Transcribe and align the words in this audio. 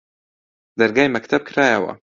دەرگای 0.79 1.13
مەکتەب 1.15 1.41
کرایەوە 1.47 1.93